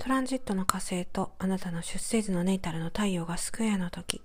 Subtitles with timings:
[0.00, 4.22] トランジットの火星とあなたの出生時のネイタルの太陽がスクエアの時。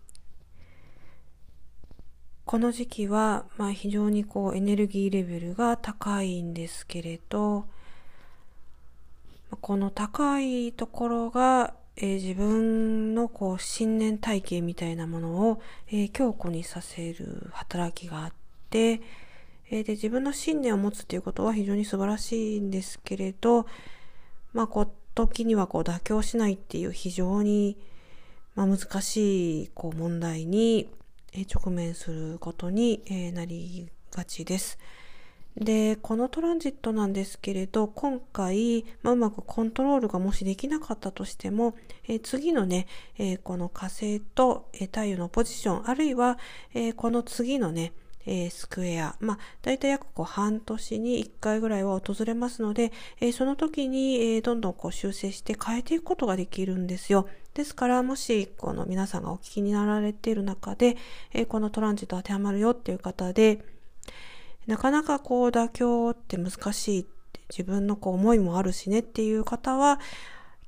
[2.45, 7.65] この時期は、まあ、非常にこうエネルギーレベルが高いんですけれど
[9.59, 18.33] この高いところが、えー、自分のこう信念体系みたいなものを、えー、強固にさせる働きがあっ
[18.69, 19.01] て、
[19.69, 23.65] えー、で自分の信念を持つっていうことは非常に素晴らしいんですけれど、
[24.53, 27.77] まあ、こう時にはこう妥協しないっていう非常に、
[28.53, 30.89] まあ、難しいこう問題に
[31.53, 33.01] 直面することに
[33.33, 34.77] なりがちです。
[35.57, 41.75] で、このトランジットなんですけれど、今回、まあ、うまくコントロールがもしできなかったとしても、
[42.07, 46.37] えー、次のね、えー、この火星と、えー、太陽のポジション、あるいは、
[46.73, 47.93] えこの次のね、
[48.25, 57.27] えスクエア、まあ、大体約こう半年に1回ぐらいは訪れますので、えその時に、えどんどんこう修正して変えていくことができるんですよ。
[57.53, 60.97] ですから、もし、この皆さんがお聞きになられている中で、
[61.33, 63.63] えこのトランジット当てはまるよっていう方で、
[64.67, 69.99] なかなかこう妥協って難しいって自分のこう思いもあるしねっていう方は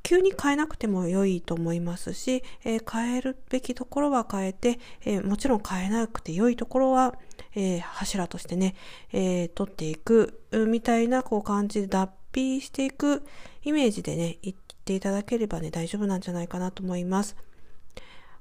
[0.08, 7.16] 急に変えなくても良いと思いますし、えー、変えるべきところは変えて、えー、もちろん変えなくて良いところは、
[7.56, 8.76] えー、柱としてね、
[9.12, 13.26] え取っていくみたいなこう感じで脱皮していく
[13.66, 17.36] イメージでね、言っていただければね、大丈夫なんじゃないかなと思います。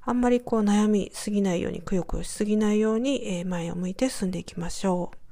[0.03, 5.26] あんまりこう悩みすぎないように、くよくよしすぎないように、え前を向いて進んでいきましょう。